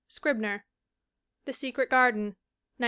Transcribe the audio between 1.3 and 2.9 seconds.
The Secret Garden, 1909.